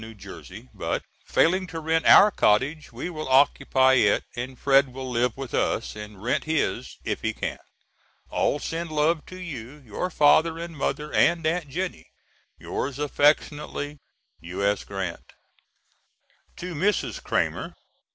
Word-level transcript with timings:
J. 0.15 0.67
But 0.73 1.03
failing 1.27 1.67
to 1.67 1.79
rent 1.79 2.07
our 2.07 2.31
cottage 2.31 2.91
we 2.91 3.11
will 3.11 3.27
occupy 3.29 3.93
it 3.93 4.23
and 4.35 4.57
Fred 4.57 4.89
will 4.91 5.07
live 5.07 5.37
with 5.37 5.53
us 5.53 5.95
and 5.95 6.19
rent 6.23 6.45
his 6.45 6.97
if 7.03 7.21
he 7.21 7.35
can. 7.35 7.59
All 8.31 8.57
send 8.57 8.91
love 8.91 9.23
to 9.27 9.37
you, 9.37 9.73
your 9.85 10.09
father 10.09 10.57
and 10.57 10.75
mother 10.75 11.13
and 11.13 11.45
Aunt 11.45 11.69
Jennie. 11.69 12.07
Yours 12.57 12.97
affectionately, 12.97 13.99
U.S. 14.39 14.83
GRANT. 14.85 15.33
[To 16.55 16.73
Mrs. 16.73 17.21
Cramer. 17.21 17.75